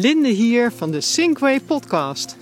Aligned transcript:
Linde 0.00 0.28
hier 0.28 0.72
van 0.72 0.90
de 0.90 1.00
Sinkway 1.00 1.60
podcast. 1.60 2.36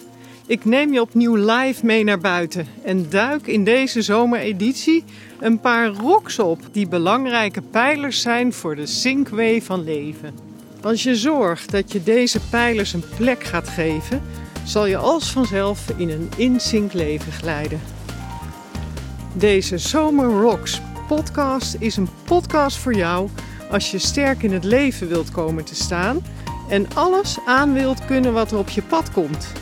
Ik 0.46 0.64
neem 0.64 0.92
je 0.92 1.00
opnieuw 1.00 1.34
live 1.34 1.86
mee 1.86 2.04
naar 2.04 2.18
buiten 2.18 2.66
en 2.84 3.10
duik 3.10 3.46
in 3.46 3.64
deze 3.64 4.02
zomereditie 4.02 5.04
een 5.40 5.60
paar 5.60 5.88
rocks 5.88 6.38
op 6.38 6.60
die 6.72 6.88
belangrijke 6.88 7.62
pijlers 7.62 8.20
zijn 8.20 8.52
voor 8.52 8.76
de 8.76 8.86
Sinkway 8.86 9.62
van 9.62 9.84
leven. 9.84 10.34
Als 10.82 11.02
je 11.02 11.16
zorgt 11.16 11.70
dat 11.70 11.92
je 11.92 12.02
deze 12.02 12.40
pijlers 12.50 12.92
een 12.92 13.04
plek 13.16 13.44
gaat 13.44 13.68
geven, 13.68 14.22
zal 14.64 14.86
je 14.86 14.96
als 14.96 15.32
vanzelf 15.32 15.92
in 15.96 16.10
een 16.10 16.30
insync 16.36 16.92
leven 16.92 17.32
glijden. 17.32 17.80
Deze 19.32 19.78
Zomer 19.78 20.40
Rocks 20.40 20.80
podcast 21.08 21.76
is 21.78 21.96
een 21.96 22.08
podcast 22.24 22.76
voor 22.76 22.94
jou 22.94 23.28
als 23.70 23.90
je 23.90 23.98
sterk 23.98 24.42
in 24.42 24.52
het 24.52 24.64
leven 24.64 25.08
wilt 25.08 25.30
komen 25.30 25.64
te 25.64 25.74
staan 25.74 26.22
en 26.68 26.86
alles 26.94 27.38
aan 27.46 27.72
wilt 27.72 28.04
kunnen 28.04 28.32
wat 28.32 28.50
er 28.50 28.58
op 28.58 28.68
je 28.68 28.82
pad 28.82 29.12
komt. 29.12 29.52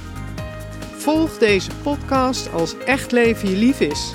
Volg 0.96 1.38
deze 1.38 1.70
podcast 1.82 2.52
als 2.52 2.78
echt 2.78 3.12
leven 3.12 3.50
je 3.50 3.56
lief 3.56 3.80
is 3.80 4.14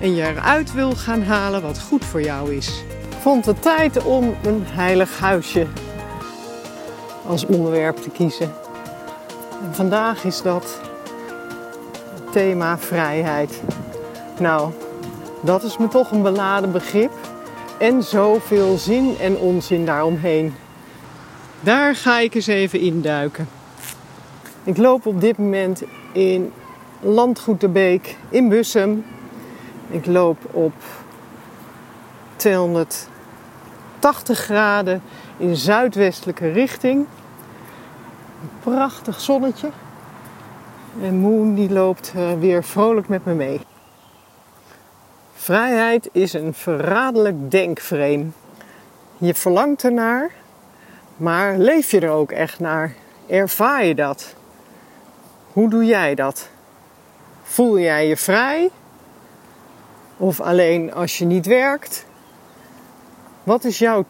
en 0.00 0.14
je 0.14 0.22
eruit 0.22 0.72
wil 0.72 0.92
gaan 0.92 1.22
halen 1.22 1.62
wat 1.62 1.80
goed 1.80 2.04
voor 2.04 2.22
jou 2.22 2.54
is. 2.54 2.82
Vond 3.20 3.46
het 3.46 3.62
tijd 3.62 4.04
om 4.04 4.34
een 4.44 4.62
heilig 4.66 5.18
huisje 5.18 5.66
als 7.26 7.46
onderwerp 7.46 7.96
te 7.96 8.10
kiezen. 8.10 8.52
En 9.62 9.74
vandaag 9.74 10.24
is 10.24 10.42
dat 10.42 10.80
het 12.14 12.32
thema 12.32 12.78
vrijheid. 12.78 13.62
Nou, 14.38 14.72
dat 15.40 15.62
is 15.62 15.78
me 15.78 15.88
toch 15.88 16.10
een 16.10 16.22
beladen 16.22 16.72
begrip 16.72 17.12
en 17.78 18.02
zoveel 18.02 18.76
zin 18.76 19.16
en 19.20 19.36
onzin 19.36 19.84
daaromheen. 19.84 20.54
Daar 21.60 21.94
ga 21.94 22.18
ik 22.18 22.34
eens 22.34 22.46
even 22.46 22.80
induiken. 22.80 23.48
Ik 24.64 24.76
loop 24.76 25.06
op 25.06 25.20
dit 25.20 25.38
moment 25.38 25.82
in 26.12 26.52
Landgoed 27.00 27.60
de 27.60 27.68
Beek 27.68 28.16
in 28.28 28.48
Bussum. 28.48 29.04
Ik 29.90 30.06
loop 30.06 30.54
op 30.54 30.72
280 32.36 34.38
graden 34.38 35.02
in 35.36 35.56
zuidwestelijke 35.56 36.52
richting. 36.52 37.06
Een 38.42 38.72
prachtig 38.72 39.20
zonnetje. 39.20 39.70
En 41.02 41.16
Moon 41.16 41.54
die 41.54 41.70
loopt 41.70 42.12
eh, 42.16 42.32
weer 42.38 42.64
vrolijk 42.64 43.08
met 43.08 43.24
me 43.24 43.34
mee. 43.34 43.60
Vrijheid 45.34 46.08
is 46.12 46.32
een 46.32 46.54
verraderlijk 46.54 47.50
denkframe. 47.50 48.24
Je 49.16 49.34
verlangt 49.34 49.84
ernaar, 49.84 50.30
maar 51.18 51.58
leef 51.58 51.90
je 51.90 52.00
er 52.00 52.10
ook 52.10 52.32
echt 52.32 52.60
naar? 52.60 52.94
Ervaar 53.26 53.84
je 53.84 53.94
dat? 53.94 54.34
Hoe 55.52 55.70
doe 55.70 55.84
jij 55.84 56.14
dat? 56.14 56.48
Voel 57.42 57.78
jij 57.78 58.06
je 58.06 58.16
vrij? 58.16 58.70
Of 60.16 60.40
alleen 60.40 60.94
als 60.94 61.18
je 61.18 61.24
niet 61.24 61.46
werkt? 61.46 62.06
Wat 63.42 63.64
is 63.64 63.78
jouw 63.78 64.04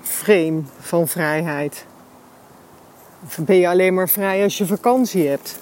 frame 0.00 0.62
van 0.80 1.08
vrijheid? 1.08 1.86
Ben 3.38 3.56
je 3.56 3.68
alleen 3.68 3.94
maar 3.94 4.08
vrij 4.08 4.42
als 4.42 4.58
je 4.58 4.66
vakantie 4.66 5.28
hebt? 5.28 5.58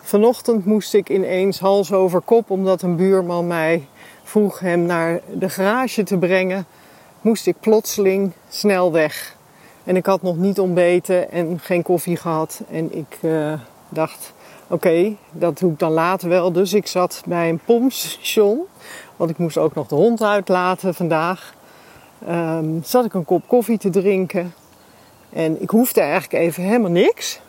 Vanochtend 0.00 0.64
moest 0.64 0.94
ik 0.94 1.08
ineens 1.08 1.58
hals 1.58 1.92
over 1.92 2.20
kop 2.20 2.50
omdat 2.50 2.82
een 2.82 2.96
buurman 2.96 3.46
mij 3.46 3.88
vroeg 4.22 4.58
hem 4.58 4.82
naar 4.82 5.20
de 5.32 5.48
garage 5.48 6.02
te 6.02 6.18
brengen. 6.18 6.66
Moest 7.20 7.46
ik 7.46 7.60
plotseling 7.60 8.32
snel 8.48 8.92
weg. 8.92 9.35
En 9.86 9.96
ik 9.96 10.06
had 10.06 10.22
nog 10.22 10.36
niet 10.36 10.60
ontbeten 10.60 11.30
en 11.30 11.58
geen 11.60 11.82
koffie 11.82 12.16
gehad. 12.16 12.62
En 12.70 12.96
ik 12.96 13.18
uh, 13.20 13.52
dacht, 13.88 14.32
oké, 14.66 15.16
dat 15.32 15.58
doe 15.58 15.72
ik 15.72 15.78
dan 15.78 15.92
later 15.92 16.28
wel. 16.28 16.52
Dus 16.52 16.72
ik 16.72 16.86
zat 16.86 17.22
bij 17.26 17.48
een 17.48 17.60
pompstation. 17.64 18.60
Want 19.16 19.30
ik 19.30 19.38
moest 19.38 19.58
ook 19.58 19.74
nog 19.74 19.86
de 19.86 19.94
hond 19.94 20.22
uitlaten 20.22 20.94
vandaag. 20.94 21.54
Um, 22.28 22.80
zat 22.84 23.04
ik 23.04 23.14
een 23.14 23.24
kop 23.24 23.48
koffie 23.48 23.78
te 23.78 23.90
drinken. 23.90 24.54
En 25.30 25.62
ik 25.62 25.70
hoefde 25.70 26.00
eigenlijk 26.00 26.32
even 26.32 26.62
helemaal 26.62 26.90
niks. 26.90 27.40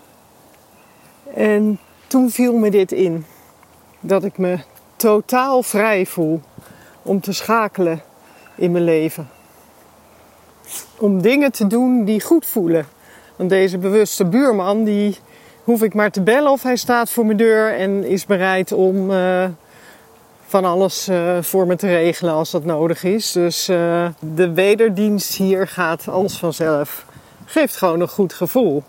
En 1.33 1.79
toen 2.07 2.29
viel 2.29 2.53
me 2.53 2.69
dit 2.69 2.91
in. 2.91 3.25
Dat 3.99 4.23
ik 4.23 4.37
me 4.37 4.57
totaal 4.95 5.63
vrij 5.63 6.05
voel 6.05 6.41
om 7.01 7.21
te 7.21 7.33
schakelen 7.33 8.01
in 8.55 8.71
mijn 8.71 8.83
leven. 8.83 9.29
Om 10.97 11.21
dingen 11.21 11.51
te 11.51 11.67
doen 11.67 12.05
die 12.05 12.21
goed 12.21 12.45
voelen. 12.45 12.85
Want 13.35 13.49
deze 13.49 13.77
bewuste 13.77 14.25
buurman, 14.25 14.83
die 14.83 15.17
hoef 15.63 15.83
ik 15.83 15.93
maar 15.93 16.11
te 16.11 16.21
bellen 16.21 16.51
of 16.51 16.63
hij 16.63 16.75
staat 16.75 17.09
voor 17.09 17.25
mijn 17.25 17.37
deur 17.37 17.73
en 17.73 18.03
is 18.03 18.25
bereid 18.25 18.71
om 18.71 19.11
uh, 19.11 19.45
van 20.45 20.65
alles 20.65 21.09
uh, 21.09 21.37
voor 21.41 21.67
me 21.67 21.75
te 21.75 21.87
regelen 21.87 22.33
als 22.33 22.51
dat 22.51 22.65
nodig 22.65 23.03
is. 23.03 23.31
Dus 23.31 23.69
uh, 23.69 24.07
de 24.19 24.53
wederdienst 24.53 25.35
hier 25.35 25.67
gaat 25.67 26.07
als 26.07 26.39
vanzelf. 26.39 27.05
Geeft 27.45 27.75
gewoon 27.75 27.99
een 27.99 28.07
goed 28.07 28.33
gevoel. 28.33 28.83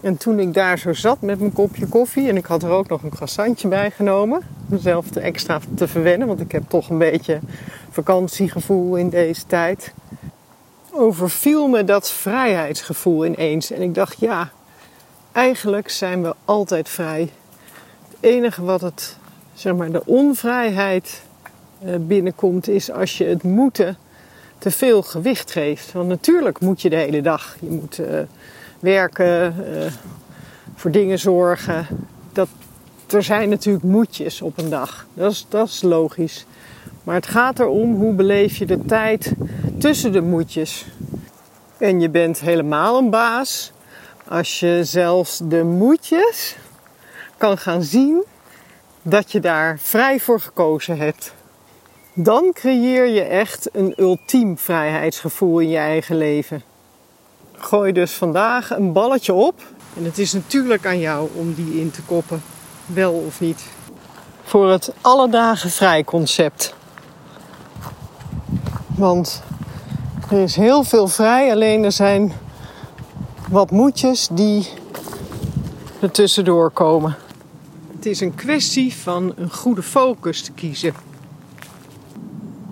En 0.00 0.16
toen 0.16 0.38
ik 0.38 0.54
daar 0.54 0.78
zo 0.78 0.92
zat 0.92 1.20
met 1.20 1.38
mijn 1.38 1.52
kopje 1.52 1.86
koffie 1.86 2.28
en 2.28 2.36
ik 2.36 2.46
had 2.46 2.62
er 2.62 2.70
ook 2.70 2.88
nog 2.88 3.02
een 3.02 3.10
croissantje 3.10 3.68
bij 3.68 3.90
genomen, 3.90 4.42
mezelf 4.66 5.06
te 5.08 5.20
extra 5.20 5.60
te 5.74 5.88
verwennen, 5.88 6.26
want 6.26 6.40
ik 6.40 6.52
heb 6.52 6.62
toch 6.68 6.88
een 6.88 6.98
beetje 6.98 7.38
vakantiegevoel 7.90 8.96
in 8.96 9.08
deze 9.08 9.46
tijd, 9.46 9.92
overviel 10.92 11.68
me 11.68 11.84
dat 11.84 12.10
vrijheidsgevoel 12.10 13.26
ineens. 13.26 13.70
En 13.70 13.82
ik 13.82 13.94
dacht, 13.94 14.20
ja, 14.20 14.50
eigenlijk 15.32 15.90
zijn 15.90 16.22
we 16.22 16.34
altijd 16.44 16.88
vrij. 16.88 17.30
Het 18.08 18.16
enige 18.20 18.62
wat 18.62 18.80
het, 18.80 19.16
zeg 19.54 19.74
maar, 19.74 19.92
de 19.92 20.06
onvrijheid 20.06 21.22
eh, 21.78 21.94
binnenkomt, 21.98 22.68
is 22.68 22.90
als 22.90 23.18
je 23.18 23.24
het 23.24 23.42
moeten 23.42 23.96
te 24.58 24.70
veel 24.70 25.02
gewicht 25.02 25.50
geeft. 25.50 25.92
Want 25.92 26.08
natuurlijk 26.08 26.60
moet 26.60 26.82
je 26.82 26.90
de 26.90 26.96
hele 26.96 27.22
dag. 27.22 27.56
Je 27.60 27.70
moet 27.70 27.98
uh, 27.98 28.06
werken, 28.80 29.54
uh, 29.68 29.92
voor 30.74 30.90
dingen 30.90 31.18
zorgen. 31.18 31.86
Dat, 32.32 32.48
er 33.10 33.22
zijn 33.22 33.48
natuurlijk 33.48 33.84
moedjes 33.84 34.42
op 34.42 34.58
een 34.58 34.70
dag. 34.70 35.06
Dat 35.14 35.32
is, 35.32 35.46
dat 35.48 35.68
is 35.68 35.82
logisch. 35.82 36.46
Maar 37.04 37.14
het 37.14 37.26
gaat 37.26 37.58
erom 37.58 37.94
hoe 37.94 38.14
beleef 38.14 38.56
je 38.56 38.66
de 38.66 38.84
tijd 38.84 39.32
tussen 39.78 40.12
de 40.12 40.22
moedjes. 40.22 40.86
En 41.78 42.00
je 42.00 42.10
bent 42.10 42.40
helemaal 42.40 42.98
een 42.98 43.10
baas 43.10 43.72
als 44.28 44.60
je 44.60 44.80
zelfs 44.84 45.40
de 45.44 45.64
moedjes 45.64 46.56
kan 47.36 47.58
gaan 47.58 47.82
zien 47.82 48.24
dat 49.02 49.32
je 49.32 49.40
daar 49.40 49.78
vrij 49.78 50.20
voor 50.20 50.40
gekozen 50.40 50.98
hebt. 50.98 51.34
Dan 52.14 52.50
creëer 52.52 53.06
je 53.06 53.22
echt 53.22 53.68
een 53.72 53.94
ultiem 53.96 54.58
vrijheidsgevoel 54.58 55.58
in 55.58 55.68
je 55.68 55.76
eigen 55.76 56.16
leven. 56.16 56.62
Gooi 57.52 57.92
dus 57.92 58.12
vandaag 58.12 58.70
een 58.70 58.92
balletje 58.92 59.32
op. 59.32 59.62
En 59.96 60.04
het 60.04 60.18
is 60.18 60.32
natuurlijk 60.32 60.86
aan 60.86 60.98
jou 60.98 61.28
om 61.34 61.54
die 61.54 61.80
in 61.80 61.90
te 61.90 62.02
koppen, 62.02 62.42
wel 62.86 63.12
of 63.12 63.40
niet. 63.40 63.64
Voor 64.42 64.70
het 64.70 64.92
alledagen 65.00 65.70
vrij 65.70 66.04
concept. 66.04 66.74
Want 69.02 69.42
er 70.30 70.38
is 70.38 70.56
heel 70.56 70.84
veel 70.84 71.08
vrij, 71.08 71.52
alleen 71.52 71.84
er 71.84 71.92
zijn 71.92 72.32
wat 73.48 73.70
moedjes 73.70 74.28
die 74.32 74.68
er 76.00 76.10
tussendoor 76.10 76.70
komen. 76.70 77.16
Het 77.94 78.06
is 78.06 78.20
een 78.20 78.34
kwestie 78.34 78.94
van 78.94 79.32
een 79.36 79.50
goede 79.50 79.82
focus 79.82 80.42
te 80.42 80.52
kiezen. 80.52 80.94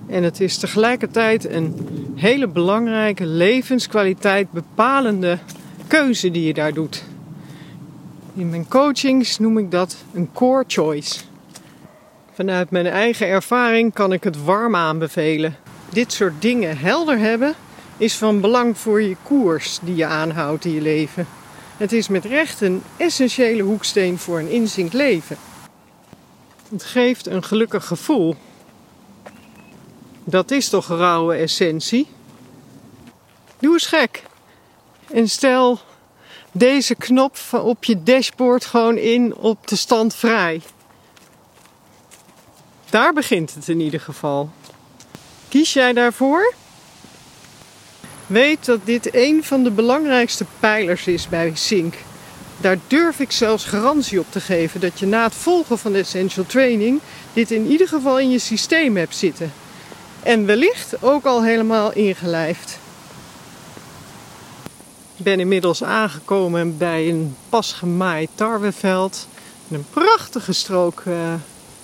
En 0.07 0.23
het 0.23 0.41
is 0.41 0.59
tegelijkertijd 0.59 1.49
een 1.49 1.89
hele 2.15 2.49
belangrijke 2.49 3.27
levenskwaliteit 3.27 4.51
bepalende 4.51 5.39
keuze 5.87 6.31
die 6.31 6.47
je 6.47 6.55
daar 6.55 6.73
doet. 6.73 7.05
In 8.35 8.51
mijn 8.51 8.69
coachings 8.69 9.39
noem 9.39 9.59
ik 9.59 9.71
dat 9.71 9.97
een 10.13 10.29
core 10.33 10.65
choice. 10.67 11.21
Vanuit 12.33 12.71
mijn 12.71 12.87
eigen 12.87 13.27
ervaring 13.27 13.93
kan 13.93 14.13
ik 14.13 14.25
het 14.25 14.45
warm 14.45 14.77
aanbevelen. 14.77 15.57
Dit 15.93 16.13
soort 16.13 16.43
dingen 16.43 16.79
helder 16.79 17.19
hebben 17.19 17.55
is 17.97 18.17
van 18.17 18.41
belang 18.41 18.79
voor 18.79 19.03
je 19.03 19.17
koers 19.23 19.79
die 19.83 19.95
je 19.95 20.07
aanhoudt 20.07 20.65
in 20.65 20.73
je 20.73 20.81
leven. 20.81 21.27
Het 21.77 21.93
is 21.93 22.09
met 22.09 22.25
recht 22.25 22.61
een 22.61 22.83
essentiële 22.97 23.63
hoeksteen 23.63 24.19
voor 24.19 24.39
een 24.39 24.51
inzinkt 24.51 24.93
leven. 24.93 25.37
Het 26.71 26.85
geeft 26.85 27.27
een 27.27 27.43
gelukkig 27.43 27.87
gevoel 27.87 28.37
dat 30.31 30.51
is 30.51 30.69
toch 30.69 30.89
rauwe 30.89 31.35
essentie? 31.35 32.07
Doe 33.59 33.73
eens 33.73 33.87
gek. 33.87 34.23
En 35.13 35.29
stel 35.29 35.79
deze 36.53 36.95
knop 36.95 37.37
op 37.53 37.85
je 37.85 38.03
dashboard 38.03 38.65
gewoon 38.65 38.97
in 38.97 39.35
op 39.35 39.67
de 39.69 39.77
stand 39.77 40.15
vrij. 40.15 40.63
Daar 42.91 43.13
begint 43.13 43.55
het 43.55 43.69
in 43.69 43.81
ieder 43.81 44.01
geval. 44.01 44.51
Kies 45.51 45.73
jij 45.73 45.93
daarvoor? 45.93 46.55
Weet 48.27 48.65
dat 48.65 48.81
dit 48.85 49.15
een 49.15 49.45
van 49.45 49.63
de 49.63 49.71
belangrijkste 49.71 50.45
pijlers 50.61 51.07
is 51.07 51.29
bij 51.29 51.53
Sync. 51.55 51.95
Daar 52.61 52.79
durf 52.87 53.21
ik 53.21 53.33
zelfs 53.33 53.65
garantie 53.65 54.21
op 54.21 54.27
te 54.31 54.41
geven 54.41 54.81
dat 54.81 54.99
je 54.99 55.07
na 55.07 55.23
het 55.23 55.35
volgen 55.35 55.79
van 55.79 55.93
de 55.93 55.99
Essential 55.99 56.47
Training 56.47 57.01
dit 57.33 57.51
in 57.51 57.67
ieder 57.67 57.89
geval 57.89 58.19
in 58.19 58.31
je 58.31 58.39
systeem 58.39 58.97
hebt 58.97 59.17
zitten. 59.17 59.53
En 60.23 60.47
wellicht 60.47 61.03
ook 61.03 61.25
al 61.25 61.45
helemaal 61.45 61.93
ingelijfd. 61.93 62.79
Ik 65.17 65.25
ben 65.25 65.41
inmiddels 65.41 65.83
aangekomen 65.83 66.79
bij 66.79 67.09
een 67.09 67.37
pas 67.49 67.73
gemaaid 67.73 68.29
tarweveld. 68.35 69.29
Een 69.71 69.87
prachtige 69.91 70.53
strook 70.53 71.03
uh, 71.07 71.15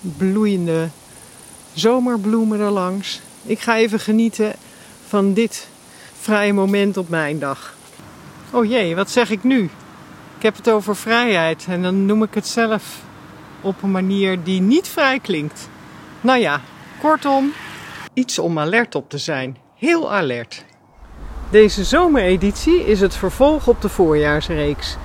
bloeiende 0.00 0.88
zomerbloemen 1.72 2.60
erlangs. 2.60 3.20
Ik 3.46 3.60
ga 3.60 3.76
even 3.76 4.00
genieten 4.00 4.52
van 5.06 5.32
dit 5.32 5.68
vrije 6.20 6.52
moment 6.52 6.96
op 6.96 7.08
mijn 7.08 7.38
dag. 7.38 7.74
Oh 8.50 8.64
jee, 8.64 8.94
wat 8.96 9.10
zeg 9.10 9.30
ik 9.30 9.42
nu? 9.42 9.62
Ik 10.36 10.42
heb 10.42 10.56
het 10.56 10.70
over 10.70 10.96
vrijheid 10.96 11.66
en 11.68 11.82
dan 11.82 12.06
noem 12.06 12.22
ik 12.22 12.34
het 12.34 12.46
zelf 12.46 13.02
op 13.60 13.82
een 13.82 13.90
manier 13.90 14.42
die 14.42 14.60
niet 14.60 14.88
vrij 14.88 15.18
klinkt. 15.18 15.68
Nou 16.20 16.38
ja, 16.38 16.60
kortom, 17.00 17.52
iets 18.12 18.38
om 18.38 18.58
alert 18.58 18.94
op 18.94 19.10
te 19.10 19.18
zijn. 19.18 19.56
Heel 19.74 20.12
alert. 20.12 20.64
Deze 21.50 21.84
zomereditie 21.84 22.86
is 22.86 23.00
het 23.00 23.14
vervolg 23.14 23.66
op 23.66 23.82
de 23.82 23.88
voorjaarsreeks. 23.88 24.96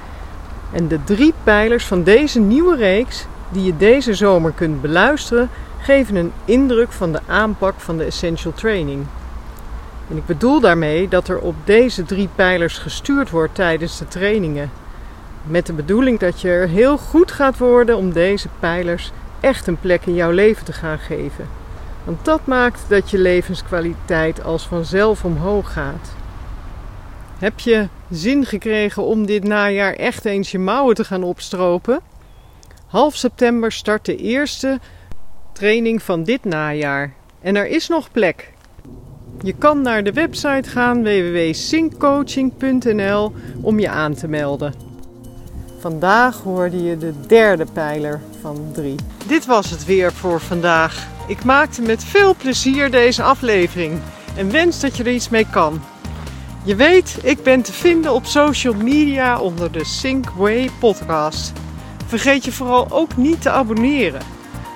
En 0.74 0.88
de 0.88 1.04
drie 1.04 1.34
pijlers 1.44 1.86
van 1.86 2.04
deze 2.04 2.40
nieuwe 2.40 2.76
reeks, 2.76 3.26
die 3.50 3.64
je 3.64 3.78
deze 3.78 4.14
zomer 4.14 4.52
kunt 4.52 4.82
beluisteren, 4.82 5.50
geven 5.82 6.16
een 6.16 6.32
indruk 6.46 6.92
van 6.92 7.12
de 7.12 7.20
aanpak 7.28 7.80
van 7.80 7.98
de 7.98 8.04
Essential 8.04 8.54
Training. 8.54 9.06
En 10.10 10.18
ik 10.18 10.26
bedoel 10.26 10.60
daarmee 10.60 11.08
dat 11.08 11.28
er 11.28 11.40
op 11.40 11.56
deze 11.64 12.04
drie 12.04 12.30
pijlers 12.36 12.78
gestuurd 12.78 13.30
wordt 13.30 13.56
tijdens 13.56 13.98
de 13.98 14.08
trainingen. 14.08 14.72
Met 15.44 15.66
de 15.66 15.74
bedoeling 15.74 16.20
dat 16.20 16.42
je 16.42 16.50
er 16.50 16.68
heel 16.68 16.98
goed 16.98 17.32
gaat 17.32 17.58
worden 17.58 17.98
om 17.98 18.14
deze 18.14 18.48
pijlers 18.60 19.12
echt 19.40 19.68
een 19.68 19.80
plek 19.80 20.06
in 20.06 20.14
jouw 20.14 20.32
leven 20.32 20.66
te 20.66 20.74
gaan 20.74 21.00
geven. 21.00 21.48
Want 22.04 22.26
dat 22.26 22.46
maakt 22.46 22.82
dat 22.88 23.10
je 23.10 23.18
levenskwaliteit 23.18 24.44
als 24.44 24.68
vanzelf 24.68 25.24
omhoog 25.26 25.74
gaat. 25.74 26.14
Heb 27.40 27.60
je 27.60 27.88
zin 28.10 28.46
gekregen 28.46 29.04
om 29.04 29.26
dit 29.26 29.44
najaar 29.44 29.94
echt 29.94 30.26
eens 30.26 30.52
je 30.52 30.60
mouwen 30.60 30.96
te 30.96 31.04
gaan 31.04 31.24
opstropen? 31.24 32.00
Half 32.88 33.16
september 33.16 33.72
start 33.72 34.06
de 34.06 34.16
eerste 34.16 34.80
training 35.54 36.04
van 36.04 36.24
dit 36.24 36.44
najaar. 36.44 37.14
En 37.42 37.56
er 37.56 37.68
is 37.68 37.88
nog 37.88 38.12
plek. 38.12 38.54
Je 39.42 39.54
kan 39.54 39.82
naar 39.82 40.04
de 40.04 40.14
website 40.14 40.70
gaan 40.70 41.04
www.synccoaching.nl 41.04 43.34
om 43.62 43.80
je 43.80 43.90
aan 43.90 44.14
te 44.14 44.28
melden. 44.28 44.74
Vandaag 45.80 46.42
hoorde 46.42 46.84
je 46.84 46.98
de 46.98 47.14
derde 47.28 47.66
pijler 47.74 48.22
van 48.42 48.70
drie. 48.74 48.96
Dit 49.28 49.46
was 49.46 49.70
het 49.70 49.86
weer 49.86 50.14
voor 50.14 50.40
vandaag. 50.40 51.08
Ik 51.28 51.44
maakte 51.44 51.82
met 51.82 52.04
veel 52.04 52.36
plezier 52.36 52.92
deze 52.92 53.24
aflevering 53.24 54.00
en 54.36 54.52
wens 54.52 54.80
dat 54.80 54.98
je 54.98 55.04
er 55.04 55.14
iets 55.14 55.30
mee 55.30 55.48
kan. 55.50 55.82
Je 56.64 56.76
weet, 56.76 57.18
ik 57.24 57.44
ben 57.44 57.62
te 57.62 57.74
vinden 57.74 58.14
op 58.14 58.26
social 58.26 58.74
media 58.74 59.40
onder 59.40 59.72
de 59.72 59.86
Sync 59.86 60.28
podcast. 60.80 61.54
Vergeet 62.06 62.46
je 62.46 62.52
vooral 62.52 62.92
ook 62.92 63.18
niet 63.18 63.42
te 63.42 63.50
abonneren. 63.50 64.22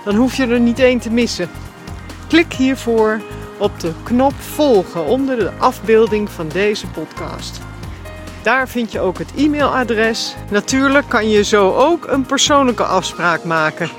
Dan 0.05 0.15
hoef 0.15 0.35
je 0.35 0.47
er 0.47 0.59
niet 0.59 0.79
één 0.79 0.99
te 0.99 1.09
missen. 1.09 1.49
Klik 2.27 2.53
hiervoor 2.53 3.21
op 3.57 3.79
de 3.79 3.91
knop 4.03 4.33
volgen 4.33 5.05
onder 5.05 5.37
de 5.37 5.51
afbeelding 5.57 6.29
van 6.29 6.47
deze 6.47 6.87
podcast. 6.87 7.59
Daar 8.43 8.67
vind 8.69 8.91
je 8.91 8.99
ook 8.99 9.17
het 9.17 9.31
e-mailadres. 9.35 10.35
Natuurlijk 10.49 11.09
kan 11.09 11.29
je 11.29 11.43
zo 11.43 11.73
ook 11.73 12.07
een 12.07 12.25
persoonlijke 12.25 12.83
afspraak 12.83 13.43
maken. 13.43 13.89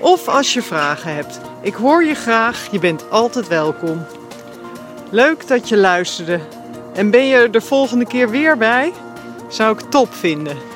Of 0.00 0.28
als 0.28 0.54
je 0.54 0.62
vragen 0.62 1.14
hebt. 1.14 1.40
Ik 1.62 1.74
hoor 1.74 2.04
je 2.04 2.14
graag, 2.14 2.68
je 2.70 2.78
bent 2.78 3.10
altijd 3.10 3.48
welkom. 3.48 4.06
Leuk 5.10 5.48
dat 5.48 5.68
je 5.68 5.76
luisterde. 5.76 6.40
En 6.94 7.10
ben 7.10 7.26
je 7.26 7.36
er 7.36 7.50
de 7.50 7.60
volgende 7.60 8.06
keer 8.06 8.30
weer 8.30 8.56
bij? 8.56 8.92
Zou 9.48 9.78
ik 9.78 9.90
top 9.90 10.14
vinden. 10.14 10.69